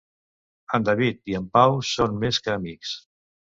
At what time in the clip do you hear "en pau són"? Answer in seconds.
1.41-2.19